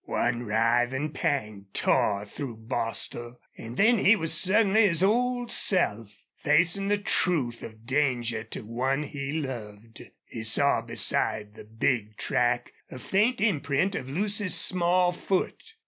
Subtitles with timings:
[0.05, 6.87] One riving pang tore through Bostil and then he was suddenly his old self, facing
[6.87, 10.01] the truth of danger to one he loved.
[10.25, 15.61] He saw beside the big track a faint imprint of Lucy's small foot.